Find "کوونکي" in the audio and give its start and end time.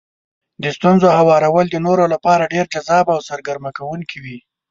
3.77-4.17